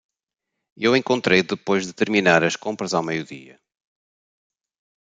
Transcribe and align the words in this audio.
Eu 0.85 0.91
encontrei 0.99 1.41
depois 1.43 1.81
de 1.87 1.97
terminar 2.01 2.41
as 2.43 2.55
compras 2.63 2.91
ao 2.95 3.03
meio-dia. 3.09 3.55